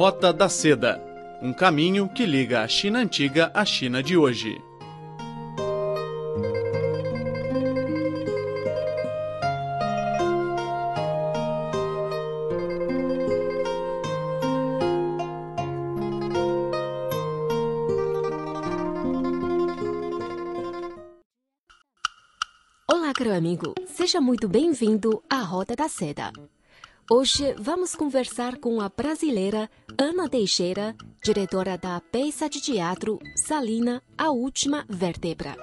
Rota 0.00 0.32
da 0.32 0.48
Seda 0.48 0.98
um 1.42 1.52
caminho 1.52 2.08
que 2.08 2.24
liga 2.24 2.62
a 2.62 2.66
China 2.66 3.00
antiga 3.00 3.50
à 3.52 3.66
China 3.66 4.02
de 4.02 4.16
hoje. 4.16 4.58
Olá, 22.90 23.12
caro 23.12 23.34
amigo. 23.34 23.74
Seja 23.86 24.18
muito 24.18 24.48
bem-vindo 24.48 25.22
à 25.28 25.42
Rota 25.42 25.76
da 25.76 25.90
Seda. 25.90 26.32
Hoje 27.12 27.56
vamos 27.58 27.96
conversar 27.96 28.58
com 28.58 28.80
a 28.80 28.88
brasileira 28.88 29.68
Ana 29.98 30.28
Teixeira, 30.28 30.94
diretora 31.20 31.76
da 31.76 32.00
peça 32.00 32.48
de 32.48 32.60
teatro 32.60 33.18
Salina, 33.34 34.00
a 34.16 34.30
Última 34.30 34.86
Vértebra. 34.88 35.56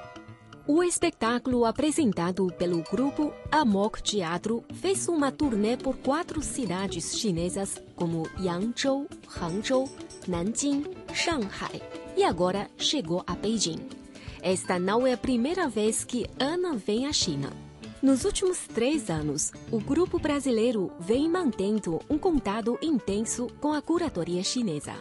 O 0.67 0.83
espetáculo 0.83 1.63
apresentado 1.63 2.47
pelo 2.57 2.83
grupo 2.91 3.33
Amok 3.49 4.03
Teatro 4.03 4.61
fez 4.73 5.07
uma 5.07 5.31
turnê 5.31 5.77
por 5.77 5.95
quatro 5.99 6.41
cidades 6.41 7.17
chinesas 7.17 7.81
como 7.95 8.27
Yangzhou, 8.37 9.07
Hangzhou, 9.41 9.89
Nanjing, 10.27 10.83
Shanghai 11.13 11.81
e 12.17 12.25
agora 12.25 12.69
chegou 12.77 13.23
a 13.25 13.33
Beijing. 13.33 13.87
Esta 14.41 14.77
não 14.77 15.07
é 15.07 15.13
a 15.13 15.17
primeira 15.17 15.69
vez 15.69 16.03
que 16.03 16.27
Ana 16.37 16.73
vem 16.73 17.05
à 17.05 17.13
China. 17.13 17.53
Nos 18.01 18.25
últimos 18.25 18.59
três 18.67 19.09
anos, 19.09 19.51
o 19.71 19.79
grupo 19.79 20.19
brasileiro 20.19 20.91
vem 20.99 21.27
mantendo 21.27 21.99
um 22.07 22.15
contato 22.17 22.77
intenso 22.79 23.47
com 23.59 23.73
a 23.73 23.81
curatoria 23.81 24.43
chinesa. 24.43 24.93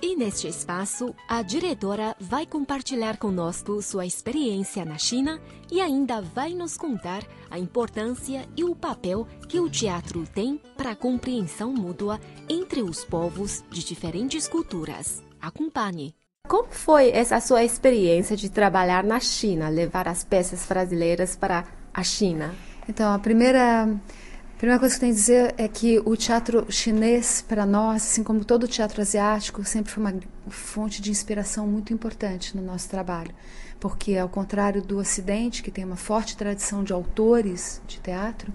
E 0.00 0.16
neste 0.16 0.48
espaço, 0.48 1.14
a 1.28 1.42
diretora 1.42 2.16
vai 2.18 2.46
compartilhar 2.46 3.18
conosco 3.18 3.80
sua 3.82 4.06
experiência 4.06 4.86
na 4.86 4.96
China 4.96 5.38
e 5.70 5.82
ainda 5.82 6.22
vai 6.22 6.54
nos 6.54 6.78
contar 6.78 7.22
a 7.50 7.58
importância 7.58 8.48
e 8.56 8.64
o 8.64 8.74
papel 8.74 9.26
que 9.46 9.60
o 9.60 9.68
teatro 9.68 10.24
tem 10.26 10.58
para 10.76 10.92
a 10.92 10.96
compreensão 10.96 11.74
mútua 11.74 12.18
entre 12.48 12.82
os 12.82 13.04
povos 13.04 13.62
de 13.70 13.84
diferentes 13.84 14.48
culturas. 14.48 15.22
Acompanhe! 15.40 16.14
Como 16.48 16.68
foi 16.70 17.10
essa 17.10 17.40
sua 17.40 17.64
experiência 17.64 18.36
de 18.36 18.50
trabalhar 18.50 19.04
na 19.04 19.20
China, 19.20 19.68
levar 19.68 20.08
as 20.08 20.24
peças 20.24 20.66
brasileiras 20.66 21.36
para 21.36 21.64
a 21.94 22.02
China? 22.02 22.54
Então, 22.88 23.14
a 23.14 23.18
primeira, 23.18 23.84
a 23.84 24.58
primeira 24.58 24.78
coisa 24.78 24.94
que 24.94 24.98
eu 24.98 25.00
tenho 25.00 25.12
a 25.12 25.16
dizer 25.16 25.54
é 25.56 25.68
que 25.68 26.02
o 26.04 26.16
teatro 26.16 26.66
chinês, 26.68 27.42
para 27.46 27.64
nós, 27.64 28.02
assim 28.02 28.22
como 28.22 28.44
todo 28.44 28.64
o 28.64 28.68
teatro 28.68 29.00
asiático, 29.00 29.64
sempre 29.64 29.92
foi 29.92 30.02
uma 30.02 30.14
fonte 30.48 31.00
de 31.00 31.10
inspiração 31.10 31.66
muito 31.66 31.94
importante 31.94 32.56
no 32.56 32.62
nosso 32.62 32.88
trabalho. 32.88 33.34
Porque, 33.80 34.16
ao 34.16 34.28
contrário 34.28 34.82
do 34.82 34.98
Ocidente, 34.98 35.62
que 35.62 35.70
tem 35.70 35.84
uma 35.84 35.96
forte 35.96 36.36
tradição 36.36 36.82
de 36.82 36.92
autores 36.92 37.80
de 37.86 37.98
teatro, 38.00 38.52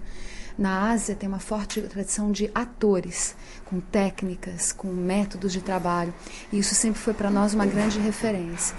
na 0.58 0.90
Ásia 0.90 1.14
tem 1.14 1.28
uma 1.28 1.38
forte 1.38 1.80
tradição 1.80 2.30
de 2.30 2.50
atores, 2.54 3.34
com 3.64 3.80
técnicas, 3.80 4.72
com 4.72 4.88
métodos 4.88 5.52
de 5.52 5.60
trabalho. 5.60 6.12
E 6.52 6.58
isso 6.58 6.74
sempre 6.74 7.00
foi 7.00 7.14
para 7.14 7.30
nós 7.30 7.54
uma 7.54 7.64
grande 7.64 7.98
referência. 7.98 8.76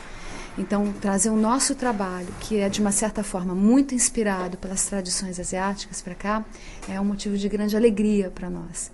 Então, 0.57 0.91
trazer 0.93 1.29
o 1.29 1.37
nosso 1.37 1.75
trabalho, 1.75 2.27
que 2.41 2.57
é 2.57 2.67
de 2.67 2.81
uma 2.81 2.91
certa 2.91 3.23
forma 3.23 3.55
muito 3.55 3.95
inspirado 3.95 4.57
pelas 4.57 4.85
tradições 4.85 5.39
asiáticas 5.39 6.01
para 6.01 6.13
cá, 6.13 6.45
é 6.89 6.99
um 6.99 7.05
motivo 7.05 7.37
de 7.37 7.47
grande 7.47 7.75
alegria 7.75 8.29
para 8.29 8.49
nós. 8.49 8.91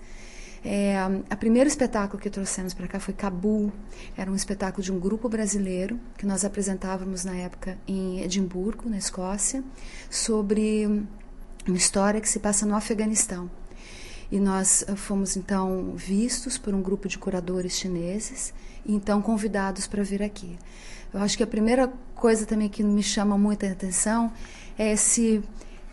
É, 0.64 0.96
a 1.30 1.36
primeiro 1.36 1.68
espetáculo 1.68 2.20
que 2.20 2.28
trouxemos 2.30 2.74
para 2.74 2.86
cá 2.86 3.00
foi 3.00 3.14
Cabul. 3.14 3.72
Era 4.16 4.30
um 4.30 4.34
espetáculo 4.34 4.82
de 4.82 4.92
um 4.92 4.98
grupo 4.98 5.28
brasileiro 5.28 5.98
que 6.16 6.26
nós 6.26 6.44
apresentávamos 6.44 7.24
na 7.24 7.34
época 7.36 7.78
em 7.86 8.20
Edimburgo, 8.22 8.88
na 8.88 8.98
Escócia, 8.98 9.62
sobre 10.10 10.86
uma 11.66 11.76
história 11.76 12.20
que 12.20 12.28
se 12.28 12.38
passa 12.38 12.66
no 12.66 12.74
Afeganistão. 12.74 13.50
E 14.30 14.38
nós 14.38 14.84
eh, 14.86 14.94
fomos 14.94 15.36
então 15.36 15.94
vistos 15.96 16.58
por 16.58 16.74
um 16.74 16.82
grupo 16.82 17.08
de 17.08 17.18
curadores 17.18 17.72
chineses 17.72 18.52
então 18.88 19.20
convidados 19.20 19.86
para 19.86 20.02
vir 20.02 20.22
aqui. 20.22 20.58
Eu 21.12 21.20
acho 21.20 21.36
que 21.36 21.42
a 21.42 21.46
primeira 21.46 21.92
coisa 22.14 22.46
também 22.46 22.68
que 22.68 22.82
me 22.82 23.02
chama 23.02 23.36
muita 23.38 23.70
atenção 23.70 24.32
é 24.78 24.92
esse 24.92 25.42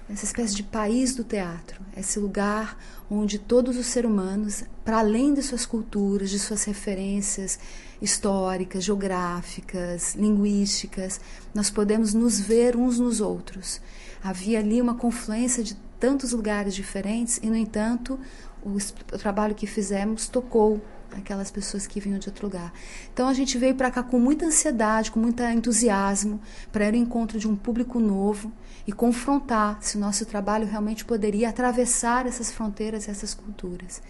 essa 0.07 0.23
espécie 0.23 0.56
de 0.56 0.61
país 0.61 1.16
do 1.16 1.23
teatro, 1.23 1.81
esse 1.97 2.19
lugar 2.19 2.78
onde 3.09 3.39
todos 3.39 3.75
os 3.75 3.88
seres 3.88 4.07
humanos, 4.07 4.63
para 4.84 5.00
além 5.00 5.34
de 5.34 5.41
suas 5.41 5.66
culturas, 5.66 6.29
de 6.29 6.38
suas 6.38 6.63
referências 6.63 7.57
históricas, 8.00 8.84
geográficas, 8.84 10.13
linguísticas, 10.13 11.19
nós 11.55 11.72
podemos 11.72 12.13
nos 12.13 12.39
ver 12.39 12.75
uns 12.75 13.00
nos 13.00 13.19
outros 13.19 13.81
Havia 14.25 14.57
ali 14.57 14.81
uma 14.81 14.95
confluência 14.95 15.63
de 15.63 15.75
tantos 16.00 16.31
lugares 16.31 16.73
diferentes 16.73 17.39
e, 17.44 17.47
no 17.47 17.55
entanto, 17.55 18.19
o, 18.63 18.75
trabalho 19.19 19.53
que 19.53 19.67
fizemos 19.67 20.28
tocou 20.28 20.81
aquelas 21.18 21.52
pessoas 21.52 21.88
que 21.88 22.00
vinham 22.00 22.20
de 22.20 22.30
outro 22.30 22.48
lugar. 22.48 22.74
Então 23.14 23.28
a 23.28 23.34
gente 23.34 23.58
veio 23.58 23.76
para 23.76 23.92
cá 23.92 24.03
com 24.03 24.20
muita 24.20 24.46
ansiedade, 24.46 25.12
com 25.12 25.20
muito 25.20 25.42
entusiasmo, 25.44 26.40
para 26.72 26.86
ir 26.86 26.90
ao 26.90 26.96
encontro 26.96 27.40
de 27.40 27.48
um 27.48 27.56
público 27.56 28.00
novo 28.00 28.52
e 28.88 28.92
confrontar 28.92 29.80
se 29.81 29.98
o 29.98 30.00
nosso 30.00 30.26
trabalho 30.26 30.68
realmente 30.68 31.03
poderia 31.03 31.50
atravessar 31.50 32.28
essas 32.28 32.52
fronteiras, 32.52 33.09
essas 33.09 33.34
culturas. 33.34 34.02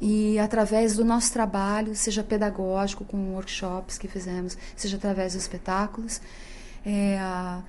E 0.00 0.38
através 0.38 0.94
do 0.96 1.04
nosso 1.04 1.32
trabalho, 1.32 1.94
seja 1.94 2.22
pedagógico, 2.22 3.04
com 3.04 3.34
workshops 3.34 3.98
que 3.98 4.06
fizemos, 4.06 4.56
seja 4.76 4.96
através 4.96 5.32
dos 5.32 5.42
espetáculos, 5.42 6.20
é, 6.86 7.18
a, 7.18 7.62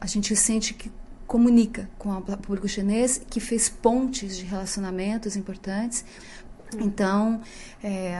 a 0.00 0.06
gente 0.06 0.34
sente 0.34 0.72
que 0.72 0.90
comunica 1.26 1.88
com 1.98 2.10
o 2.10 2.22
público 2.22 2.68
chinês, 2.68 3.20
que 3.28 3.40
fez 3.40 3.68
pontes 3.68 4.36
de 4.36 4.44
relacionamentos 4.44 5.36
importantes. 5.36 6.04
Então, 6.82 7.40
é, 7.82 8.14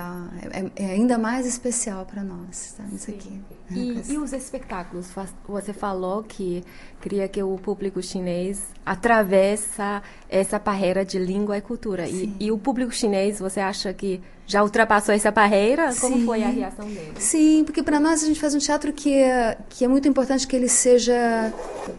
é, 0.52 0.70
é 0.76 0.86
ainda 0.92 1.18
mais 1.18 1.46
especial 1.46 2.04
para 2.04 2.22
nós 2.22 2.66
estarmos 2.66 3.02
Sim. 3.02 3.14
aqui. 3.14 3.40
E, 3.70 4.12
e, 4.12 4.18
os 4.18 4.32
espetáculos? 4.32 5.10
Você 5.48 5.72
falou 5.72 6.22
que 6.22 6.62
queria 7.00 7.26
que 7.28 7.42
o 7.42 7.56
público 7.56 8.02
chinês 8.02 8.62
atravessa 8.84 10.02
essa 10.28 10.58
barreira 10.58 11.04
de 11.04 11.18
língua 11.18 11.56
e 11.56 11.60
cultura. 11.60 12.08
E, 12.08 12.34
e, 12.38 12.52
o 12.52 12.58
público 12.58 12.92
chinês, 12.92 13.38
você 13.38 13.60
acha 13.60 13.92
que 13.94 14.20
já 14.46 14.62
ultrapassou 14.62 15.14
essa 15.14 15.30
barreira? 15.30 15.92
Sim. 15.92 16.00
Como 16.00 16.26
foi 16.26 16.42
a 16.42 16.48
reação 16.48 16.86
dele? 16.86 17.14
Sim, 17.18 17.64
porque 17.64 17.82
para 17.82 17.98
nós 17.98 18.22
a 18.22 18.26
gente 18.26 18.38
faz 18.40 18.54
um 18.54 18.58
teatro 18.58 18.92
que 18.92 19.14
é, 19.14 19.58
que 19.68 19.84
é 19.84 19.88
muito 19.88 20.06
importante 20.06 20.46
que 20.46 20.54
ele 20.54 20.68
seja, 20.68 21.52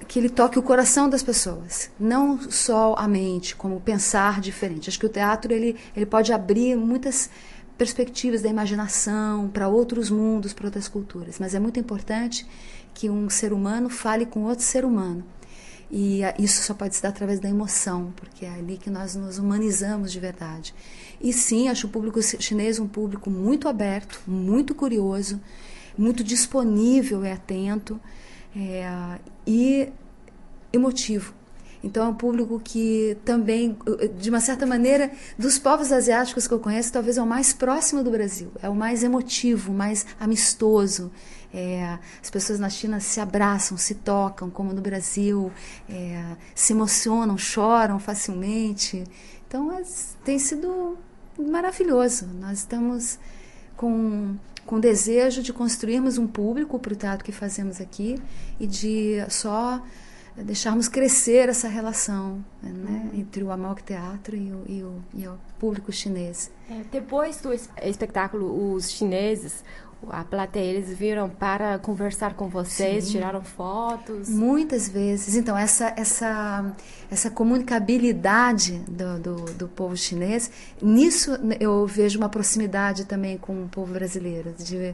que 0.08 0.20
ele 0.20 0.30
toque 0.30 0.60
o 0.60 0.62
coração 0.62 1.10
das 1.10 1.24
pessoas, 1.24 1.90
não 2.00 2.40
só 2.50 2.96
a 2.98 3.08
mente, 3.08 3.56
como 3.56 3.80
pensar 3.82 4.40
diferente. 4.40 4.90
Acho 4.90 5.00
que 5.00 5.06
o 5.06 5.10
teatro 5.10 5.52
ele, 5.52 5.76
ele 5.96 6.06
pode 6.06 6.32
abrir 6.32 6.76
muitas 6.76 7.30
perspectivas 7.78 8.42
da 8.42 8.50
imaginação 8.50 9.50
para 9.50 9.68
outros 9.68 10.10
mundos, 10.10 10.54
para 10.54 10.68
outras 10.68 10.88
culturas. 10.88 11.40
Mas 11.40 11.54
é 11.54 11.60
muito 11.60 11.80
importante 11.80 12.46
que 12.94 13.10
um 13.10 13.30
ser 13.30 13.52
humano 13.52 13.90
fale 13.90 14.26
com 14.26 14.44
outro 14.44 14.64
ser 14.64 14.86
humano. 14.86 15.24
E 15.98 16.20
isso 16.38 16.62
só 16.62 16.74
pode 16.74 16.94
se 16.94 17.02
dar 17.02 17.08
através 17.08 17.40
da 17.40 17.48
emoção, 17.48 18.12
porque 18.18 18.46
é 18.46 18.50
ali 18.50 18.78
que 18.78 18.90
nós 18.90 19.16
nos 19.16 19.38
humanizamos 19.40 20.12
de 20.12 20.20
verdade. 20.20 20.76
E 21.22 21.32
sim, 21.32 21.70
acho 21.70 21.88
o 21.88 21.90
público 21.90 22.22
chinês 22.22 22.80
um 22.80 22.88
público 22.88 23.30
muito 23.30 23.70
aberto, 23.70 24.22
muito 24.28 24.76
curioso, 24.76 25.40
muito 25.98 26.22
disponível 26.22 27.24
e 27.24 27.32
atento 27.32 27.98
é, 28.54 29.20
e 29.48 29.88
emotivo. 30.74 31.34
Então 31.86 32.04
é 32.04 32.10
um 32.10 32.16
público 32.16 32.60
que 32.60 33.16
também, 33.24 33.78
de 34.18 34.32
uma 34.32 34.40
certa 34.40 34.66
maneira, 34.66 35.12
dos 35.38 35.60
povos 35.60 35.92
asiáticos 35.92 36.48
que 36.48 36.54
eu 36.54 36.60
conheço, 36.60 36.92
talvez 36.92 37.16
é 37.16 37.22
o 37.22 37.28
mais 37.28 37.54
próximo 37.54 38.04
do 38.04 38.10
Brasil, 38.10 38.52
é 38.60 38.68
o 38.68 38.76
mais 38.76 39.04
emotivo, 39.04 39.72
mais 39.72 40.04
amistoso. 40.20 41.12
É, 41.54 42.00
as 42.22 42.30
pessoas 42.32 42.60
na 42.60 42.70
China 42.72 43.00
se 43.00 43.20
abraçam, 43.20 43.78
se 43.78 43.94
tocam, 43.94 44.50
como 44.50 44.74
no 44.74 44.82
Brasil, 44.82 45.52
é, 45.88 46.36
se 46.56 46.74
emocionam, 46.74 47.38
choram 47.38 48.00
facilmente. 48.00 49.04
Então 49.48 49.72
é, 49.72 49.84
tem 50.24 50.40
sido 50.40 50.98
maravilhoso. 51.38 52.26
Nós 52.42 52.58
estamos 52.58 53.20
com 53.78 54.36
com 54.66 54.80
desejo 54.80 55.44
de 55.44 55.54
construirmos 55.54 56.18
um 56.18 56.26
público 56.26 56.80
para 56.80 56.92
o 56.92 56.96
teatro 56.96 57.24
que 57.24 57.32
fazemos 57.32 57.80
aqui 57.80 58.20
e 58.60 58.66
de 58.66 59.24
só 59.30 59.80
deixarmos 60.44 60.88
crescer 60.88 61.50
essa 61.50 61.68
relação 61.68 62.44
né, 62.62 63.12
entre 63.14 63.44
o 63.44 63.52
Amok 63.52 63.84
Teatro 63.84 64.36
e 64.36 64.52
o, 64.52 64.64
e 64.68 64.84
o, 64.84 65.04
e 65.14 65.28
o 65.28 65.38
público 65.60 65.92
chinês. 65.92 66.52
É, 66.70 66.82
depois 66.92 67.40
do 67.42 67.54
espetáculo, 67.54 68.74
os 68.74 68.92
chineses, 68.92 69.64
a 70.10 70.24
plateia, 70.24 70.72
eles 70.72 70.98
viram 70.98 71.30
para 71.30 71.78
conversar 71.80 72.34
com 72.34 72.48
vocês, 72.48 73.06
Sim. 73.06 73.12
tiraram 73.14 73.44
fotos? 73.44 74.30
Muitas 74.30 74.90
vezes. 74.90 75.36
Então, 75.36 75.58
essa, 75.58 75.94
essa, 75.96 76.74
essa 77.10 77.30
comunicabilidade 77.30 78.80
do, 78.88 79.20
do, 79.20 79.36
do, 79.54 79.68
povo 79.68 79.96
chinês, 79.96 80.50
nisso 80.82 81.32
eu 81.60 81.86
vejo 81.86 82.18
uma 82.18 82.30
proximidade 82.30 83.06
também 83.06 83.38
com 83.38 83.64
o 83.64 83.68
povo 83.68 83.94
brasileiro, 83.94 84.54
de, 84.58 84.94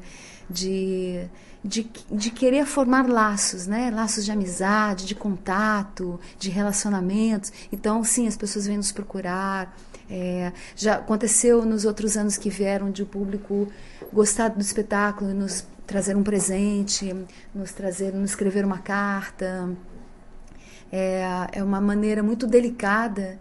de, 0.49 1.25
de, 1.63 1.89
de 2.11 2.31
querer 2.31 2.65
formar 2.65 3.07
laços, 3.07 3.67
né? 3.67 3.91
laços 3.91 4.25
de 4.25 4.31
amizade, 4.31 5.05
de 5.05 5.15
contato, 5.15 6.19
de 6.37 6.49
relacionamentos. 6.49 7.51
Então, 7.71 8.03
sim, 8.03 8.27
as 8.27 8.37
pessoas 8.37 8.67
vêm 8.67 8.77
nos 8.77 8.91
procurar. 8.91 9.75
É, 10.13 10.51
já 10.75 10.95
aconteceu 10.95 11.63
nos 11.63 11.85
outros 11.85 12.17
anos 12.17 12.35
que 12.35 12.49
vieram 12.49 12.91
de 12.91 13.01
o 13.01 13.05
público 13.05 13.71
gostar 14.11 14.49
do 14.49 14.59
espetáculo, 14.59 15.33
nos 15.33 15.65
trazer 15.87 16.17
um 16.17 16.23
presente, 16.23 17.15
nos 17.55 17.71
trazer, 17.71 18.13
nos 18.13 18.31
escrever 18.31 18.65
uma 18.65 18.79
carta. 18.79 19.69
É, 20.91 21.47
é 21.53 21.63
uma 21.63 21.79
maneira 21.79 22.21
muito 22.21 22.45
delicada 22.45 23.39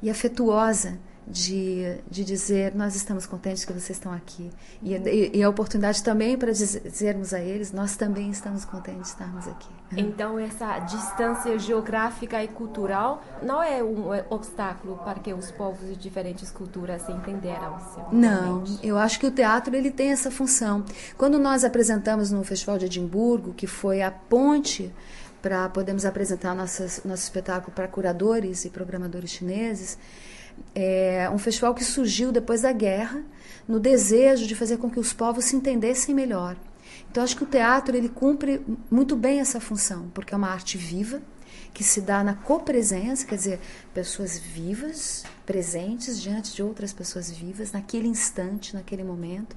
e 0.00 0.08
afetuosa 0.08 0.96
de, 1.32 1.96
de 2.10 2.24
dizer 2.24 2.74
nós 2.74 2.94
estamos 2.94 3.24
contentes 3.24 3.64
que 3.64 3.72
vocês 3.72 3.96
estão 3.96 4.12
aqui. 4.12 4.50
E, 4.82 4.94
e, 4.94 5.38
e 5.38 5.42
a 5.42 5.48
oportunidade 5.48 6.02
também 6.02 6.36
para 6.36 6.52
dizermos 6.52 7.32
a 7.32 7.40
eles 7.40 7.72
nós 7.72 7.96
também 7.96 8.30
estamos 8.30 8.64
contentes 8.64 9.02
de 9.02 9.08
estarmos 9.08 9.48
aqui. 9.48 9.68
Então 9.96 10.38
essa 10.38 10.78
distância 10.80 11.58
geográfica 11.58 12.42
e 12.44 12.48
cultural 12.48 13.22
não 13.42 13.62
é 13.62 13.82
um 13.82 14.08
obstáculo 14.28 14.98
para 14.98 15.20
que 15.20 15.32
os 15.32 15.50
povos 15.50 15.88
de 15.88 15.96
diferentes 15.96 16.50
culturas 16.50 17.02
se 17.02 17.12
entenderam 17.12 17.78
não 18.12 18.64
eu 18.82 18.98
acho 18.98 19.18
que 19.18 19.26
o 19.26 19.30
teatro 19.30 19.74
ele 19.74 19.90
tem 19.90 20.10
essa 20.10 20.30
função. 20.30 20.84
Quando 21.16 21.38
nós 21.38 21.64
apresentamos 21.64 22.30
no 22.30 22.44
festival 22.44 22.76
de 22.76 22.84
Edimburgo 22.86 23.54
que 23.54 23.66
foi 23.66 24.02
a 24.02 24.10
ponte 24.10 24.92
para 25.40 25.68
podermos 25.68 26.04
apresentar 26.04 26.54
nossas, 26.54 27.02
nosso 27.04 27.22
espetáculo 27.24 27.72
para 27.74 27.88
curadores 27.88 28.64
e 28.64 28.70
programadores 28.70 29.30
chineses 29.30 29.98
é 30.74 31.28
um 31.32 31.38
festival 31.38 31.74
que 31.74 31.84
surgiu 31.84 32.32
depois 32.32 32.62
da 32.62 32.72
guerra, 32.72 33.22
no 33.66 33.78
desejo 33.78 34.46
de 34.46 34.54
fazer 34.54 34.78
com 34.78 34.90
que 34.90 34.98
os 34.98 35.12
povos 35.12 35.44
se 35.46 35.56
entendessem 35.56 36.14
melhor. 36.14 36.56
Então 37.10 37.22
acho 37.22 37.36
que 37.36 37.44
o 37.44 37.46
teatro 37.46 37.96
ele 37.96 38.08
cumpre 38.08 38.64
muito 38.90 39.14
bem 39.14 39.40
essa 39.40 39.60
função, 39.60 40.10
porque 40.14 40.34
é 40.34 40.36
uma 40.36 40.48
arte 40.48 40.78
viva 40.78 41.20
que 41.72 41.82
se 41.82 42.00
dá 42.00 42.22
na 42.22 42.34
copresença, 42.34 43.26
quer 43.26 43.36
dizer, 43.36 43.60
pessoas 43.94 44.38
vivas, 44.38 45.24
presentes 45.46 46.20
diante 46.20 46.54
de 46.54 46.62
outras 46.62 46.92
pessoas 46.92 47.30
vivas 47.30 47.72
naquele 47.72 48.08
instante, 48.08 48.74
naquele 48.74 49.02
momento. 49.02 49.56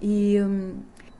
E, 0.00 0.36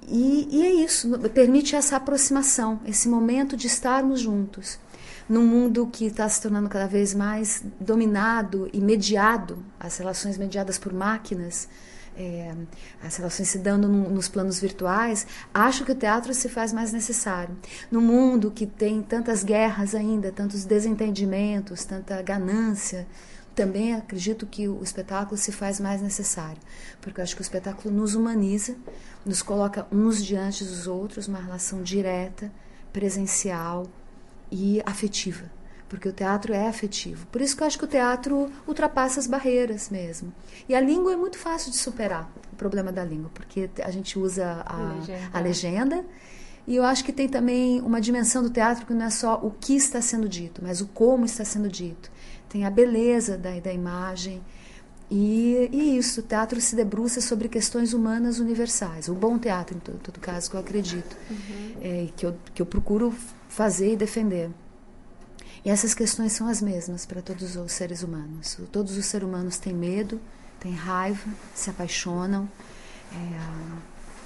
e, 0.06 0.49
e 0.50 0.67
é 0.67 0.73
isso, 0.85 1.19
permite 1.31 1.75
essa 1.75 1.96
aproximação, 1.96 2.81
esse 2.87 3.08
momento 3.08 3.56
de 3.56 3.67
estarmos 3.67 4.20
juntos 4.20 4.79
num 5.28 5.46
mundo 5.46 5.86
que 5.86 6.06
está 6.06 6.28
se 6.28 6.40
tornando 6.40 6.68
cada 6.68 6.86
vez 6.86 7.14
mais 7.14 7.64
dominado 7.80 8.68
e 8.72 8.80
mediado, 8.80 9.64
as 9.78 9.96
relações 9.96 10.36
mediadas 10.36 10.78
por 10.78 10.92
máquinas, 10.92 11.68
é, 12.16 12.54
as 13.02 13.16
relações 13.16 13.48
se 13.48 13.58
dando 13.58 13.88
no, 13.88 14.08
nos 14.10 14.28
planos 14.28 14.60
virtuais, 14.60 15.26
acho 15.52 15.84
que 15.84 15.92
o 15.92 15.94
teatro 15.94 16.32
se 16.32 16.48
faz 16.48 16.72
mais 16.72 16.92
necessário. 16.92 17.56
No 17.90 18.00
mundo 18.00 18.50
que 18.50 18.66
tem 18.66 19.02
tantas 19.02 19.42
guerras 19.42 19.94
ainda, 19.94 20.30
tantos 20.30 20.64
desentendimentos, 20.64 21.84
tanta 21.84 22.20
ganância, 22.22 23.06
também 23.54 23.94
acredito 23.94 24.46
que 24.46 24.68
o 24.68 24.82
espetáculo 24.82 25.36
se 25.36 25.52
faz 25.52 25.78
mais 25.78 26.02
necessário, 26.02 26.60
porque 27.00 27.20
eu 27.20 27.22
acho 27.22 27.36
que 27.36 27.40
o 27.40 27.42
espetáculo 27.42 27.94
nos 27.94 28.14
humaniza, 28.14 28.76
nos 29.24 29.42
coloca 29.42 29.86
uns 29.92 30.24
diante 30.24 30.64
dos 30.64 30.86
outros, 30.86 31.28
uma 31.28 31.40
relação 31.40 31.82
direta, 31.82 32.50
presencial, 32.92 33.86
e 34.54 34.80
afetiva, 34.86 35.50
porque 35.88 36.08
o 36.08 36.12
teatro 36.12 36.54
é 36.54 36.68
afetivo. 36.68 37.26
Por 37.26 37.40
isso 37.40 37.56
que 37.56 37.64
eu 37.64 37.66
acho 37.66 37.76
que 37.76 37.84
o 37.84 37.88
teatro 37.88 38.48
ultrapassa 38.68 39.18
as 39.18 39.26
barreiras 39.26 39.90
mesmo. 39.90 40.32
E 40.68 40.76
a 40.76 40.80
língua 40.80 41.12
é 41.12 41.16
muito 41.16 41.36
fácil 41.36 41.72
de 41.72 41.76
superar, 41.76 42.32
o 42.52 42.56
problema 42.56 42.92
da 42.92 43.04
língua, 43.04 43.32
porque 43.34 43.68
a 43.82 43.90
gente 43.90 44.16
usa 44.16 44.62
a 44.64 44.94
legenda. 44.94 45.30
A 45.32 45.40
legenda 45.40 46.04
e 46.66 46.76
eu 46.76 46.84
acho 46.84 47.04
que 47.04 47.12
tem 47.12 47.28
também 47.28 47.80
uma 47.80 48.00
dimensão 48.00 48.42
do 48.42 48.48
teatro 48.48 48.86
que 48.86 48.94
não 48.94 49.06
é 49.06 49.10
só 49.10 49.34
o 49.42 49.50
que 49.50 49.74
está 49.74 50.00
sendo 50.00 50.28
dito, 50.28 50.62
mas 50.62 50.80
o 50.80 50.86
como 50.86 51.24
está 51.24 51.44
sendo 51.44 51.68
dito. 51.68 52.10
Tem 52.48 52.64
a 52.64 52.70
beleza 52.70 53.36
da, 53.36 53.58
da 53.58 53.72
imagem. 53.72 54.40
E, 55.10 55.68
e 55.70 55.98
isso, 55.98 56.20
o 56.20 56.22
teatro 56.22 56.60
se 56.60 56.74
debruça 56.74 57.20
sobre 57.20 57.48
questões 57.48 57.92
humanas 57.92 58.38
universais. 58.38 59.08
O 59.08 59.14
bom 59.14 59.38
teatro, 59.38 59.76
em 59.76 59.80
todo, 59.80 59.98
todo 59.98 60.20
caso, 60.20 60.50
que 60.50 60.56
eu 60.56 60.60
acredito. 60.60 61.16
Uhum. 61.30 61.76
É, 61.82 62.08
que, 62.16 62.26
eu, 62.26 62.36
que 62.54 62.62
eu 62.62 62.66
procuro 62.66 63.14
fazer 63.48 63.92
e 63.92 63.96
defender. 63.96 64.50
E 65.64 65.70
essas 65.70 65.94
questões 65.94 66.32
são 66.32 66.46
as 66.46 66.60
mesmas 66.60 67.06
para 67.06 67.22
todos 67.22 67.56
os 67.56 67.72
seres 67.72 68.02
humanos. 68.02 68.58
Todos 68.70 68.96
os 68.96 69.06
seres 69.06 69.26
humanos 69.26 69.56
têm 69.58 69.72
medo, 69.72 70.20
têm 70.60 70.72
raiva, 70.72 71.30
se 71.54 71.70
apaixonam, 71.70 72.48
é, 73.12 73.74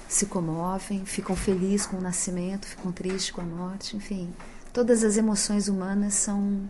se 0.07 0.25
comovem, 0.25 1.05
ficam 1.05 1.35
felizes 1.35 1.85
com 1.85 1.97
o 1.97 2.01
nascimento, 2.01 2.65
ficam 2.65 2.91
tristes 2.91 3.31
com 3.31 3.41
a 3.41 3.45
morte, 3.45 3.95
enfim. 3.95 4.33
Todas 4.73 5.03
as 5.03 5.15
emoções 5.15 5.67
humanas 5.67 6.15
são 6.15 6.69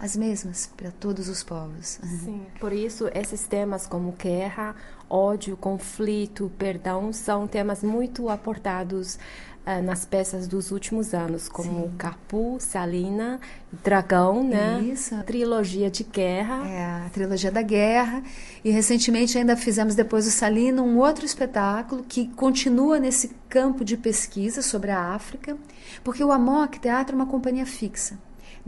as 0.00 0.16
mesmas 0.16 0.70
para 0.76 0.90
todos 0.90 1.28
os 1.28 1.42
povos. 1.42 1.98
Sim, 2.02 2.46
por 2.60 2.72
isso 2.72 3.08
esses 3.12 3.44
temas 3.44 3.86
como 3.86 4.12
guerra, 4.12 4.76
ódio, 5.10 5.56
conflito, 5.56 6.50
perdão 6.56 7.12
são 7.12 7.46
temas 7.46 7.82
muito 7.82 8.28
aportados 8.28 9.18
uh, 9.66 9.82
nas 9.82 10.04
peças 10.04 10.46
dos 10.46 10.70
últimos 10.70 11.12
anos, 11.12 11.48
como 11.48 11.88
Sim. 11.88 11.94
Capu, 11.98 12.58
Salina, 12.60 13.40
Dragão, 13.82 14.44
né? 14.44 14.80
Isso. 14.82 15.14
A 15.16 15.22
trilogia 15.22 15.90
de 15.90 16.04
guerra. 16.04 16.66
É, 16.68 17.06
a 17.06 17.10
trilogia 17.10 17.50
da 17.50 17.62
guerra. 17.62 18.22
E 18.64 18.70
recentemente 18.70 19.36
ainda 19.36 19.56
fizemos 19.56 19.94
depois 19.96 20.24
do 20.24 20.30
Salina 20.30 20.80
um 20.80 20.98
outro 20.98 21.26
espetáculo 21.26 22.04
que 22.06 22.28
continua 22.28 23.00
nesse 23.00 23.32
campo 23.48 23.84
de 23.84 23.96
pesquisa 23.96 24.62
sobre 24.62 24.90
a 24.90 25.14
África, 25.14 25.56
porque 26.04 26.22
o 26.22 26.30
Amok 26.30 26.78
Teatro 26.78 27.14
é 27.14 27.16
uma 27.16 27.26
companhia 27.26 27.66
fixa. 27.66 28.18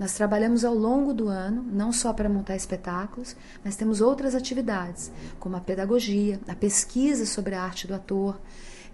Nós 0.00 0.14
trabalhamos 0.14 0.64
ao 0.64 0.74
longo 0.74 1.12
do 1.12 1.28
ano, 1.28 1.62
não 1.62 1.92
só 1.92 2.10
para 2.14 2.26
montar 2.26 2.56
espetáculos, 2.56 3.36
mas 3.62 3.76
temos 3.76 4.00
outras 4.00 4.34
atividades, 4.34 5.12
como 5.38 5.56
a 5.56 5.60
pedagogia, 5.60 6.40
a 6.48 6.54
pesquisa 6.54 7.26
sobre 7.26 7.54
a 7.54 7.62
arte 7.62 7.86
do 7.86 7.94
ator, 7.94 8.40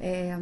é, 0.01 0.37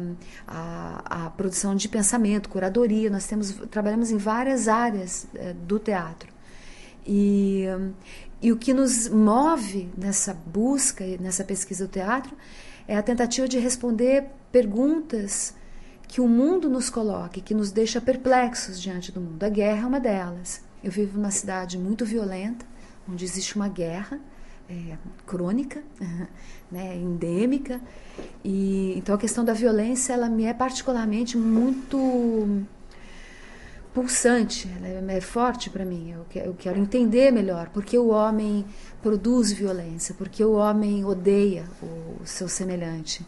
a, 0.47 1.25
a, 1.27 1.29
produção 1.29 1.75
de 1.75 1.87
pensamento, 1.87 2.49
curadoria. 2.49 3.11
Nós 3.11 3.27
temos, 3.27 3.51
trabalhamos 3.69 4.09
em 4.09 4.17
várias 4.17 4.67
áreas 4.67 5.27
é, 5.35 5.53
do 5.53 5.77
teatro. 5.77 6.33
E, 7.05 7.65
e 8.41 8.51
o 8.51 8.57
que 8.57 8.73
nos 8.73 9.07
move 9.07 9.87
nessa 9.95 10.33
busca, 10.33 11.05
nessa 11.19 11.43
pesquisa 11.43 11.85
do 11.85 11.91
teatro, 11.91 12.35
é 12.87 12.97
a 12.97 13.03
tentativa 13.03 13.47
de 13.47 13.59
responder 13.59 14.31
perguntas 14.51 15.53
que 16.07 16.21
o 16.21 16.27
mundo 16.27 16.69
nos 16.69 16.89
coloca 16.89 17.39
e 17.39 17.41
que 17.41 17.53
nos 17.53 17.71
deixa 17.71 17.99
perplexos 17.99 18.79
diante 18.79 19.11
do 19.11 19.19
mundo. 19.19 19.43
A 19.43 19.49
guerra 19.49 19.83
é 19.83 19.85
uma 19.85 19.99
delas. 19.99 20.61
Eu 20.83 20.91
vivo 20.91 21.17
numa 21.17 21.31
cidade 21.31 21.77
muito 21.77 22.05
violenta, 22.05 22.65
onde 23.09 23.25
existe 23.25 23.55
uma 23.55 23.67
guerra 23.67 24.19
é, 24.69 24.97
crônica, 25.25 25.83
né, 26.71 26.95
endêmica. 26.95 27.81
E 28.43 28.93
então 28.97 29.15
a 29.15 29.17
questão 29.17 29.43
da 29.43 29.53
violência 29.53 30.13
ela 30.13 30.29
me 30.29 30.45
é 30.45 30.53
particularmente 30.53 31.37
muito 31.37 32.65
pulsante, 33.93 34.69
ela 34.75 35.11
é, 35.13 35.17
é 35.17 35.21
forte 35.21 35.69
para 35.69 35.85
mim. 35.85 36.11
Eu, 36.11 36.43
eu 36.43 36.53
quero 36.53 36.77
entender 36.77 37.31
melhor 37.31 37.69
porque 37.69 37.97
o 37.97 38.09
homem 38.09 38.65
produz 39.01 39.51
violência, 39.53 40.13
porque 40.17 40.43
o 40.43 40.53
homem 40.53 41.05
odeia 41.05 41.65
o 41.81 42.25
seu 42.25 42.49
semelhante, 42.49 43.25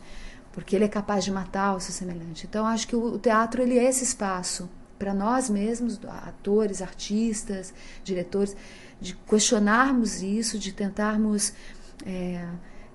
porque 0.58 0.76
ele 0.76 0.86
é 0.86 0.88
capaz 0.88 1.24
de 1.24 1.32
matar 1.32 1.76
o 1.76 1.80
seu 1.80 1.94
semelhante. 1.94 2.48
Então 2.50 2.66
acho 2.66 2.88
que 2.88 2.96
o 2.96 3.20
teatro 3.20 3.62
ele 3.62 3.78
é 3.78 3.84
esse 3.84 4.04
espaço 4.04 4.68
para 4.98 5.14
nós 5.14 5.52
mesmos, 5.52 6.00
atores, 6.26 6.82
artistas, 6.82 7.72
diretores, 8.04 8.58
de 9.00 9.14
questionarmos 9.30 10.24
isso, 10.24 10.58
de 10.58 10.74
tentarmos 10.74 11.54
é, 12.04 12.44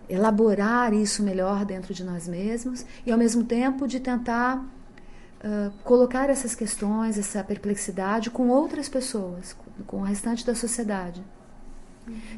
elaborar 0.09 0.93
isso 0.93 1.23
melhor 1.23 1.65
dentro 1.65 1.95
de 1.95 2.03
nós 2.03 2.27
mesmos 2.27 2.85
e, 3.07 3.13
ao 3.13 3.17
mesmo 3.17 3.45
tempo, 3.45 3.87
de 3.87 4.01
tentar 4.01 4.59
uh, 4.59 5.71
colocar 5.85 6.29
essas 6.29 6.57
questões, 6.57 7.17
essa 7.17 7.45
perplexidade 7.45 8.29
com 8.29 8.49
outras 8.49 8.89
pessoas, 8.89 9.53
com, 9.53 9.85
com 9.85 9.97
o 9.99 10.03
restante 10.03 10.45
da 10.45 10.57
sociedade, 10.57 11.23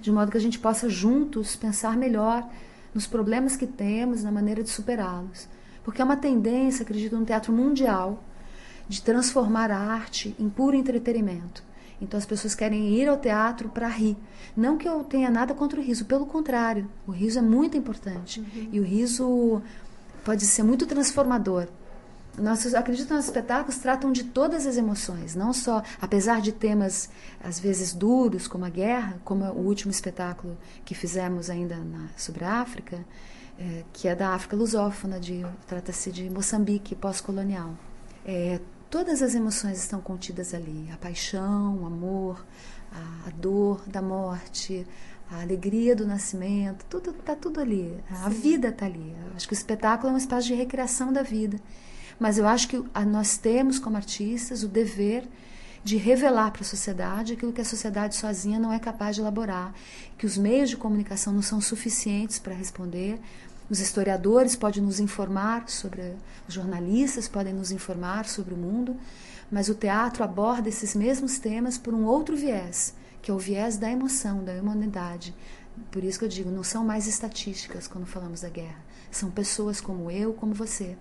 de 0.02 0.12
modo 0.12 0.30
que 0.30 0.36
a 0.36 0.40
gente 0.42 0.58
possa 0.58 0.90
juntos 0.90 1.56
pensar 1.56 1.96
melhor 1.96 2.46
nos 2.94 3.06
problemas 3.06 3.56
que 3.56 3.66
temos, 3.66 4.22
na 4.22 4.30
maneira 4.30 4.62
de 4.62 4.70
superá-los. 4.70 5.48
Porque 5.82 6.00
é 6.00 6.04
uma 6.04 6.16
tendência, 6.16 6.82
acredito, 6.82 7.18
no 7.18 7.26
teatro 7.26 7.52
mundial 7.52 8.22
de 8.88 9.02
transformar 9.02 9.70
a 9.70 9.78
arte 9.78 10.34
em 10.38 10.48
puro 10.48 10.76
entretenimento. 10.76 11.62
Então 12.00 12.18
as 12.18 12.26
pessoas 12.26 12.54
querem 12.54 12.94
ir 12.94 13.08
ao 13.08 13.16
teatro 13.16 13.68
para 13.68 13.88
rir. 13.88 14.16
Não 14.56 14.76
que 14.76 14.88
eu 14.88 15.02
tenha 15.04 15.30
nada 15.30 15.54
contra 15.54 15.80
o 15.80 15.82
riso, 15.82 16.04
pelo 16.04 16.26
contrário, 16.26 16.88
o 17.06 17.10
riso 17.10 17.38
é 17.38 17.42
muito 17.42 17.76
importante. 17.76 18.40
Uhum. 18.40 18.68
E 18.72 18.80
o 18.80 18.82
riso 18.82 19.62
pode 20.24 20.46
ser 20.46 20.62
muito 20.62 20.86
transformador. 20.86 21.68
Nossos, 22.38 22.74
acredito 22.74 23.06
que 23.06 23.14
nossos 23.14 23.28
espetáculos 23.28 23.76
tratam 23.78 24.10
de 24.10 24.24
todas 24.24 24.66
as 24.66 24.76
emoções, 24.76 25.34
não 25.34 25.52
só, 25.52 25.82
apesar 26.00 26.40
de 26.40 26.52
temas 26.52 27.08
às 27.42 27.60
vezes 27.60 27.92
duros, 27.92 28.48
como 28.48 28.64
a 28.64 28.68
guerra, 28.68 29.18
como 29.24 29.44
o 29.44 29.66
último 29.66 29.90
espetáculo 29.90 30.56
que 30.84 30.94
fizemos 30.94 31.48
ainda 31.48 31.76
na, 31.76 32.08
sobre 32.16 32.44
a 32.44 32.60
África, 32.60 33.04
é, 33.58 33.84
que 33.92 34.08
é 34.08 34.14
da 34.14 34.30
África 34.30 34.56
lusófona, 34.56 35.20
trata-se 35.66 36.10
de 36.10 36.28
Moçambique 36.28 36.94
pós-colonial. 36.94 37.74
É, 38.26 38.60
todas 38.90 39.22
as 39.22 39.34
emoções 39.34 39.78
estão 39.78 40.00
contidas 40.00 40.54
ali: 40.54 40.88
a 40.92 40.96
paixão, 40.96 41.78
o 41.82 41.86
amor, 41.86 42.44
a, 42.92 43.28
a 43.28 43.30
dor 43.30 43.82
da 43.86 44.02
morte, 44.02 44.86
a 45.30 45.40
alegria 45.42 45.96
do 45.96 46.06
nascimento, 46.06 46.84
tudo 46.88 47.10
está 47.10 47.34
tudo 47.34 47.60
ali. 47.60 47.98
A 48.10 48.30
Sim. 48.30 48.40
vida 48.40 48.68
está 48.68 48.86
ali. 48.86 49.14
Eu 49.26 49.36
acho 49.36 49.46
que 49.46 49.54
o 49.54 49.56
espetáculo 49.56 50.10
é 50.10 50.14
um 50.14 50.18
espaço 50.18 50.46
de 50.46 50.54
recreação 50.54 51.12
da 51.12 51.22
vida. 51.22 51.58
Mas 52.18 52.38
eu 52.38 52.46
acho 52.46 52.68
que 52.68 52.82
nós 53.06 53.36
temos, 53.36 53.78
como 53.78 53.96
artistas, 53.96 54.62
o 54.62 54.68
dever 54.68 55.24
de 55.84 55.96
revelar 55.96 56.50
para 56.50 56.62
a 56.62 56.64
sociedade 56.64 57.34
aquilo 57.34 57.52
que 57.52 57.60
a 57.60 57.64
sociedade 57.64 58.16
sozinha 58.16 58.58
não 58.58 58.72
é 58.72 58.78
capaz 58.78 59.16
de 59.16 59.20
elaborar, 59.20 59.74
que 60.16 60.24
os 60.24 60.38
meios 60.38 60.70
de 60.70 60.78
comunicação 60.78 61.32
não 61.32 61.42
são 61.42 61.60
suficientes 61.60 62.38
para 62.38 62.54
responder. 62.54 63.20
Os 63.68 63.80
historiadores 63.80 64.56
podem 64.56 64.82
nos 64.82 64.98
informar 64.98 65.68
sobre, 65.68 66.14
os 66.48 66.54
jornalistas 66.54 67.28
podem 67.28 67.52
nos 67.52 67.70
informar 67.70 68.24
sobre 68.26 68.54
o 68.54 68.56
mundo, 68.56 68.96
mas 69.50 69.68
o 69.68 69.74
teatro 69.74 70.24
aborda 70.24 70.70
esses 70.70 70.94
mesmos 70.94 71.38
temas 71.38 71.76
por 71.76 71.92
um 71.92 72.04
outro 72.04 72.34
viés, 72.34 72.94
que 73.20 73.30
é 73.30 73.34
o 73.34 73.38
viés 73.38 73.76
da 73.76 73.90
emoção, 73.90 74.42
da 74.42 74.52
humanidade. 74.54 75.34
Por 75.90 76.02
isso 76.02 76.18
que 76.18 76.24
eu 76.24 76.28
digo, 76.28 76.50
não 76.50 76.62
são 76.62 76.84
mais 76.84 77.06
estatísticas 77.06 77.86
quando 77.86 78.06
falamos 78.06 78.40
da 78.40 78.48
guerra, 78.48 78.78
são 79.16 79.30
pessoas 79.30 79.80
como 79.80 80.10
eu, 80.10 80.32
como 80.34 80.54
você. 80.54 80.96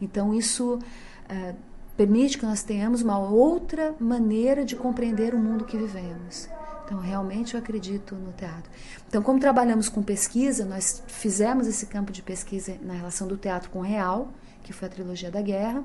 Então 0.00 0.34
isso 0.34 0.74
uh, 0.74 1.56
permite 1.96 2.38
que 2.38 2.46
nós 2.46 2.62
tenhamos 2.62 3.02
uma 3.02 3.18
outra 3.18 3.94
maneira 3.98 4.64
de 4.64 4.76
compreender 4.76 5.34
o 5.34 5.38
mundo 5.38 5.64
que 5.64 5.76
vivemos. 5.76 6.48
Então, 6.88 7.00
realmente 7.00 7.52
eu 7.52 7.60
acredito 7.60 8.14
no 8.14 8.32
teatro. 8.32 8.70
Então, 9.06 9.22
como 9.22 9.38
trabalhamos 9.38 9.90
com 9.90 10.02
pesquisa, 10.02 10.64
nós 10.64 11.02
fizemos 11.06 11.66
esse 11.66 11.84
campo 11.84 12.10
de 12.10 12.22
pesquisa 12.22 12.78
na 12.80 12.94
relação 12.94 13.28
do 13.28 13.36
teatro 13.36 13.68
com 13.68 13.80
o 13.80 13.82
real, 13.82 14.32
que 14.62 14.72
foi 14.72 14.88
a 14.88 14.90
trilogia 14.90 15.30
da 15.30 15.42
guerra, 15.42 15.84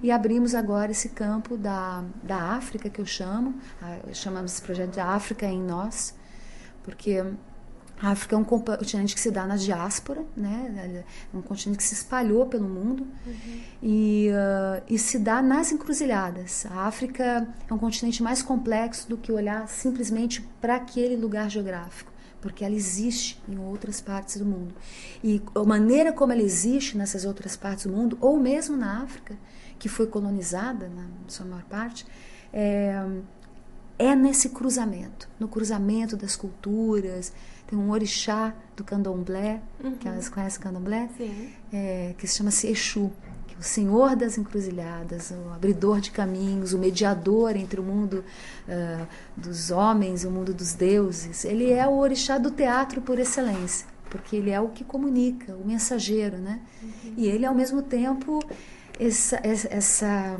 e 0.00 0.12
abrimos 0.12 0.54
agora 0.54 0.92
esse 0.92 1.08
campo 1.08 1.56
da, 1.56 2.04
da 2.22 2.36
África, 2.36 2.88
que 2.88 3.00
eu 3.00 3.06
chamo, 3.06 3.54
chamamos 4.12 4.52
esse 4.52 4.62
projeto 4.62 4.92
de 4.92 5.00
África 5.00 5.44
em 5.44 5.60
Nós, 5.60 6.14
porque 6.84 7.24
a 8.00 8.10
África 8.10 8.34
é 8.34 8.38
um 8.38 8.44
continente 8.44 9.14
que 9.14 9.20
se 9.20 9.30
dá 9.30 9.46
na 9.46 9.56
diáspora, 9.56 10.24
né? 10.36 11.04
É 11.32 11.36
um 11.36 11.40
continente 11.40 11.78
que 11.78 11.84
se 11.84 11.94
espalhou 11.94 12.46
pelo 12.46 12.68
mundo 12.68 13.06
uhum. 13.26 13.60
e, 13.82 14.28
uh, 14.30 14.82
e 14.88 14.98
se 14.98 15.18
dá 15.18 15.40
nas 15.40 15.70
encruzilhadas. 15.70 16.66
A 16.66 16.86
África 16.86 17.46
é 17.68 17.72
um 17.72 17.78
continente 17.78 18.22
mais 18.22 18.42
complexo 18.42 19.08
do 19.08 19.16
que 19.16 19.30
olhar 19.30 19.68
simplesmente 19.68 20.42
para 20.60 20.74
aquele 20.74 21.16
lugar 21.16 21.48
geográfico, 21.48 22.12
porque 22.40 22.64
ela 22.64 22.74
existe 22.74 23.40
em 23.48 23.58
outras 23.58 24.00
partes 24.00 24.38
do 24.38 24.44
mundo. 24.44 24.74
E 25.22 25.40
a 25.54 25.64
maneira 25.64 26.12
como 26.12 26.32
ela 26.32 26.42
existe 26.42 26.98
nessas 26.98 27.24
outras 27.24 27.56
partes 27.56 27.86
do 27.86 27.92
mundo, 27.92 28.18
ou 28.20 28.38
mesmo 28.40 28.76
na 28.76 29.02
África, 29.02 29.38
que 29.78 29.88
foi 29.88 30.08
colonizada 30.08 30.88
na 30.88 31.06
sua 31.28 31.46
maior 31.46 31.64
parte, 31.64 32.04
é, 32.52 33.02
é 33.98 34.16
nesse 34.16 34.48
cruzamento, 34.48 35.28
no 35.38 35.46
cruzamento 35.46 36.16
das 36.16 36.34
culturas, 36.34 37.32
tem 37.66 37.78
um 37.78 37.90
orixá 37.90 38.54
do 38.76 38.84
candomblé, 38.84 39.60
uhum. 39.82 39.96
que 39.96 40.08
elas 40.08 40.28
conhecem 40.28 40.60
candomblé, 40.60 41.08
é, 41.72 42.14
que 42.18 42.26
se 42.26 42.38
chama 42.38 42.50
-se 42.50 42.68
Exu, 42.68 43.10
que 43.46 43.54
é 43.54 43.58
o 43.58 43.62
senhor 43.62 44.16
das 44.16 44.36
encruzilhadas, 44.36 45.30
o 45.30 45.52
abridor 45.52 46.00
de 46.00 46.10
caminhos, 46.10 46.72
o 46.72 46.78
mediador 46.78 47.56
entre 47.56 47.80
o 47.80 47.82
mundo 47.82 48.24
uh, 48.68 49.06
dos 49.36 49.70
homens 49.70 50.24
e 50.24 50.26
o 50.26 50.30
mundo 50.30 50.52
dos 50.52 50.74
deuses. 50.74 51.44
Ele 51.44 51.70
é 51.72 51.86
o 51.86 51.96
orixá 51.96 52.38
do 52.38 52.50
teatro 52.50 53.00
por 53.00 53.18
excelência, 53.18 53.86
porque 54.10 54.36
ele 54.36 54.50
é 54.50 54.60
o 54.60 54.68
que 54.68 54.84
comunica, 54.84 55.54
o 55.54 55.66
mensageiro, 55.66 56.38
né? 56.38 56.60
Uhum. 56.82 57.14
E 57.16 57.26
ele, 57.26 57.46
ao 57.46 57.54
mesmo 57.54 57.82
tempo, 57.82 58.40
essa, 58.98 59.40
essa 59.42 60.38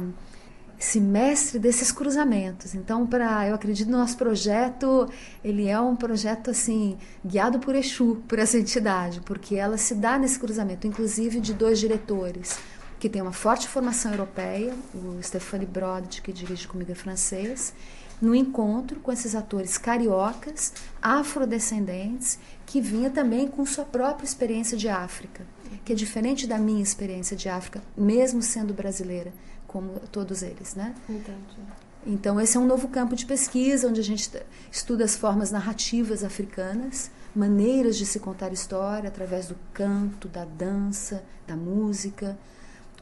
esse 0.85 1.01
mestre 1.01 1.59
desses 1.59 1.91
cruzamentos. 1.91 2.75
Então, 2.75 3.07
para 3.07 3.49
eu 3.49 3.55
acredito 3.55 3.91
no 3.91 3.97
nosso 3.97 4.19
projeto, 4.19 5.09
ele 5.43 5.67
é 5.67 5.81
um 5.81 5.97
projeto 5.97 6.51
assim 6.51 6.99
guiado 7.25 7.59
por 7.59 7.75
Exu, 7.75 8.23
por 8.29 8.39
essa 8.39 8.59
entidade, 8.59 9.23
porque 9.23 9.57
ela 9.57 9.79
se 9.79 9.95
dá 9.95 10.19
nesse 10.19 10.39
cruzamento, 10.39 10.87
inclusive 10.87 11.41
de 11.41 11.55
dois 11.55 11.81
diretores 11.81 12.59
que 13.01 13.09
tem 13.09 13.21
uma 13.21 13.33
forte 13.33 13.69
formação 13.69 14.13
europeia, 14.13 14.73
o 14.95 15.23
Stephanie 15.23 15.67
Brod, 15.67 16.23
que 16.23 16.33
dirige 16.33 16.67
comigo 16.67 16.91
é 16.91 16.95
francês, 16.95 17.75
no 18.21 18.35
encontro 18.35 18.99
com 19.01 19.13
esses 19.13 19.35
atores 19.35 19.77
cariocas, 19.77 20.73
afrodescendentes, 21.03 22.39
que 22.65 22.81
vinha 22.81 23.11
também 23.11 23.47
com 23.47 23.67
sua 23.67 23.85
própria 23.85 24.25
experiência 24.25 24.77
de 24.77 24.89
África, 24.89 25.45
que 25.85 25.93
é 25.93 25.97
diferente 25.97 26.47
da 26.47 26.57
minha 26.57 26.83
experiência 26.83 27.37
de 27.37 27.47
África, 27.49 27.83
mesmo 27.95 28.41
sendo 28.41 28.73
brasileira 28.73 29.33
como 29.75 29.99
todos 30.13 30.45
eles, 30.45 30.77
né? 30.77 30.95
Entendi. 31.09 31.59
Então 32.07 32.41
esse 32.41 32.57
é 32.57 32.61
um 32.61 32.65
novo 32.65 32.87
campo 32.87 33.17
de 33.17 33.27
pesquisa 33.27 33.89
onde 33.89 33.99
a 34.01 34.05
gente 34.05 34.31
estuda 34.71 35.05
as 35.05 35.17
formas 35.17 35.51
narrativas 35.51 36.23
africanas, 36.23 37.11
maneiras 37.35 37.97
de 37.97 38.07
se 38.07 38.21
contar 38.21 38.53
história 38.53 39.09
através 39.09 39.49
do 39.49 39.57
canto, 39.73 40.29
da 40.29 40.45
dança, 40.45 41.25
da 41.45 41.57
música, 41.57 42.39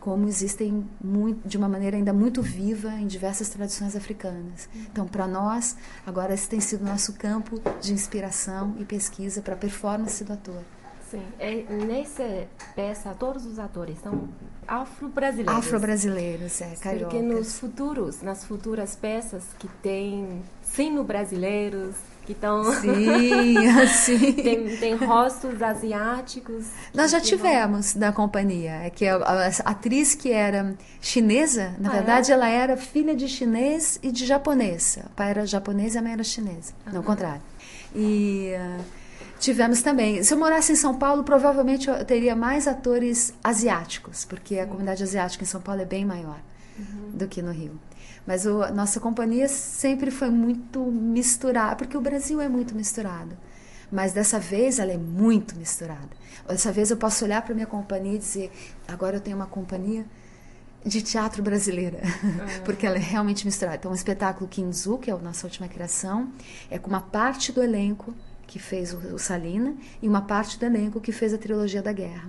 como 0.00 0.26
existem 0.26 0.88
muito, 0.99 1.47
de 1.47 1.59
uma 1.59 1.69
maneira 1.69 1.99
ainda 1.99 2.12
muito 2.14 2.41
viva 2.41 2.95
em 2.95 3.07
diversas 3.07 3.50
tradições 3.50 3.95
africanas. 3.95 4.67
Então, 4.91 5.07
para 5.07 5.29
nós, 5.29 5.76
agora 6.07 6.33
esse 6.33 6.49
tem 6.49 6.59
sido 6.59 6.87
nosso 6.87 7.12
campo 7.12 7.61
de 7.83 7.93
inspiração 7.93 8.75
e 8.81 8.85
pesquisa 8.87 9.43
para 9.43 9.52
a 9.52 9.59
performance 9.59 10.25
do 10.25 10.33
ator. 10.33 10.62
Sim. 11.12 11.23
É, 11.38 11.62
nessa 11.69 12.49
peça, 12.75 13.14
todos 13.19 13.45
os 13.45 13.59
atores 13.59 13.99
são 13.99 14.31
afro-brasileiros. 14.66 15.54
Afro-brasileiros, 15.54 16.61
é, 16.62 16.75
cariocas. 16.76 17.12
Porque 17.12 17.21
nos 17.21 17.59
futuros, 17.59 18.23
nas 18.23 18.47
futuras 18.47 18.97
peças 18.97 19.45
que 19.59 19.69
tem 19.83 20.42
sino-brasileiros, 20.62 21.95
que 22.25 22.33
estão... 22.33 22.64
Sim, 22.81 23.66
assim. 23.83 24.33
tem, 24.33 24.75
tem 24.78 24.95
rostos 24.95 25.61
asiáticos. 25.61 26.64
Nós 26.95 27.11
já 27.11 27.21
tivemos 27.21 27.92
vão... 27.92 28.00
na 28.00 28.12
companhia. 28.12 28.85
É 28.85 28.88
que 28.88 29.07
a, 29.07 29.16
a, 29.16 29.49
atriz 29.66 30.14
que 30.14 30.33
era 30.33 30.75
chinesa, 30.99 31.75
na 31.78 31.90
ah, 31.90 31.92
é? 31.92 31.97
verdade, 31.97 32.31
é? 32.31 32.35
ela 32.35 32.49
era 32.49 32.75
filha 32.78 33.14
de 33.14 33.28
chinês 33.28 33.99
e 34.02 34.11
de 34.11 34.25
japonês. 34.25 34.99
O 35.04 35.11
pai 35.11 35.28
era 35.28 35.45
japonês 35.45 35.95
e 35.95 35.99
a 35.99 36.02
mãe 36.02 36.12
era 36.12 36.25
chinesa. 36.25 36.73
Não, 36.90 37.02
o 37.02 37.04
contrário. 37.04 37.42
E... 37.95 38.54
Uh, 38.57 39.01
Tivemos 39.42 39.82
também. 39.82 40.22
Se 40.22 40.32
eu 40.32 40.38
morasse 40.38 40.70
em 40.70 40.76
São 40.76 40.96
Paulo, 40.96 41.25
provavelmente 41.25 41.90
eu 41.90 42.04
teria 42.04 42.37
mais 42.37 42.68
atores 42.68 43.34
asiáticos, 43.42 44.25
porque 44.25 44.56
a 44.56 44.66
comunidade 44.68 45.02
asiática 45.02 45.42
em 45.42 45.46
São 45.49 45.61
Paulo 45.61 45.82
é 45.82 45.84
bem 45.84 46.04
maior 46.04 46.38
uhum. 46.78 47.11
do 47.12 47.26
que 47.26 47.42
no 47.42 47.50
Rio. 47.50 47.76
Mas 48.25 48.46
a 48.46 48.70
nossa 48.70 49.00
companhia 49.00 49.49
sempre 49.49 50.12
foi 50.12 50.30
muito 50.30 50.80
misturada, 50.80 51.75
porque 51.75 51.96
o 51.96 52.00
Brasil 52.00 52.40
é 52.40 52.49
muito 52.49 52.72
misturado. 52.72 53.37
Mas 53.90 54.12
dessa 54.12 54.38
vez 54.38 54.78
ela 54.78 54.92
é 54.92 54.96
muito 54.96 55.56
misturada. 55.56 56.11
Dessa 56.46 56.70
vez 56.70 56.92
eu 56.92 56.96
posso 56.96 57.25
olhar 57.25 57.42
para 57.42 57.52
minha 57.52 57.66
companhia 57.66 58.14
e 58.14 58.18
dizer: 58.18 58.52
agora 58.87 59.16
eu 59.16 59.20
tenho 59.20 59.34
uma 59.34 59.46
companhia 59.46 60.06
de 60.87 61.02
teatro 61.02 61.42
brasileira, 61.42 61.99
uhum. 62.22 62.62
porque 62.64 62.87
ela 62.87 62.94
é 62.94 63.00
realmente 63.00 63.44
misturada. 63.44 63.78
Então, 63.78 63.90
o 63.90 63.94
espetáculo 63.94 64.49
Kinzu, 64.49 64.99
que 64.99 65.11
é 65.11 65.12
a 65.12 65.18
nossa 65.18 65.44
última 65.49 65.66
criação, 65.66 66.30
é 66.70 66.78
com 66.78 66.88
uma 66.88 67.00
parte 67.00 67.50
do 67.50 67.61
elenco 67.61 68.14
que 68.52 68.59
fez 68.59 68.92
o, 68.92 69.18
Salina, 69.18 69.75
e 70.02 70.06
uma 70.06 70.21
parte 70.21 70.59
do 70.59 70.66
elenco 70.66 71.00
que 71.00 71.11
fez 71.11 71.32
a 71.32 71.38
trilogia 71.38 71.80
da 71.80 71.90
guerra. 71.90 72.28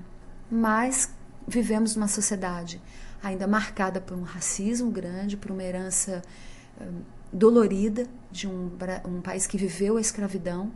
Mas 0.49 1.09
vivemos 1.45 1.97
numa 1.97 2.07
sociedade 2.07 2.81
ainda 3.21 3.45
marcada 3.45 3.99
por 3.99 4.17
um 4.17 4.23
racismo 4.23 4.89
grande, 4.89 5.35
por 5.35 5.51
uma 5.51 5.61
herança 5.61 6.21
hum, 6.79 7.01
dolorida 7.31 8.07
de 8.31 8.47
um, 8.47 8.71
um 9.05 9.19
país 9.19 9.45
que 9.45 9.57
viveu 9.57 9.97
a 9.97 10.01
escravidão, 10.01 10.71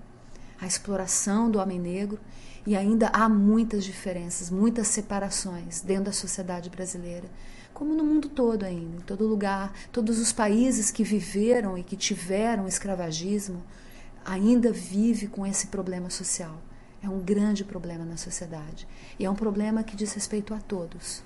a 0.60 0.68
exploração 0.68 1.50
do 1.50 1.60
homem 1.60 1.80
negro, 1.80 2.20
e 2.66 2.76
ainda 2.76 3.08
há 3.14 3.30
muitas 3.30 3.86
diferenças, 3.86 4.50
muitas 4.50 4.88
separações 4.88 5.80
dentro 5.80 6.06
da 6.06 6.12
sociedade 6.12 6.70
brasileira, 6.70 7.30
como 7.74 7.94
no 7.94 8.04
mundo 8.04 8.28
todo 8.28 8.66
ainda, 8.66 8.98
em 8.98 9.02
todo 9.02 9.26
lugar, 9.26 9.72
todos 9.94 10.20
os 10.20 10.34
países 10.34 10.92
que 10.92 11.06
viveram 11.06 11.78
e 11.78 11.84
que 11.84 11.96
tiveram 11.96 12.68
escravagismo, 12.68 13.64
ainda 14.28 14.74
vive 14.74 15.28
com 15.28 15.48
esse 15.48 15.68
problema 15.68 16.10
social. 16.10 16.62
É 17.02 17.10
um 17.10 17.20
grande 17.20 17.64
problema 17.64 18.04
na 18.04 18.18
sociedade. 18.18 18.86
E 19.18 19.24
é 19.24 19.30
um 19.30 19.36
problema 19.36 19.84
que 19.84 19.96
diz 19.96 20.14
respeito 20.14 20.54
a 20.54 20.60
todos. 20.60 21.24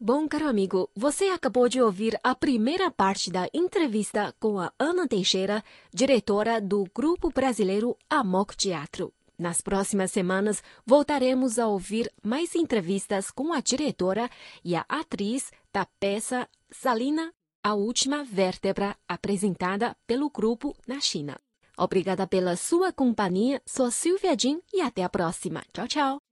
Bom, 0.00 0.26
caro 0.26 0.48
amigo, 0.48 0.90
você 0.96 1.26
acabou 1.26 1.68
de 1.68 1.80
ouvir 1.80 2.18
a 2.22 2.34
primeira 2.34 2.90
parte 2.90 3.30
da 3.30 3.48
entrevista 3.52 4.34
com 4.40 4.58
a 4.58 4.72
Ana 4.78 5.06
Teixeira, 5.06 5.62
diretora 5.92 6.60
do 6.60 6.84
grupo 6.94 7.30
brasileiro 7.30 7.96
Amok 8.08 8.56
Teatro. 8.56 9.12
Nas 9.38 9.60
próximas 9.60 10.10
semanas, 10.10 10.62
voltaremos 10.86 11.58
a 11.58 11.66
ouvir 11.66 12.10
mais 12.22 12.54
entrevistas 12.54 13.30
com 13.30 13.52
a 13.52 13.60
diretora 13.60 14.30
e 14.64 14.76
a 14.76 14.84
atriz 14.88 15.50
da 15.72 15.84
peça 15.98 16.48
Salina, 16.70 17.32
a 17.62 17.74
última 17.74 18.24
vértebra 18.24 18.96
apresentada 19.08 19.96
pelo 20.06 20.30
grupo 20.30 20.74
na 20.86 21.00
China. 21.00 21.36
Obrigada 21.76 22.26
pela 22.26 22.56
sua 22.56 22.92
companhia. 22.92 23.60
Sou 23.66 23.90
Silvia 23.90 24.36
Jin 24.38 24.60
e 24.72 24.80
até 24.80 25.02
a 25.02 25.08
próxima. 25.08 25.62
Tchau, 25.72 25.88
tchau. 25.88 26.24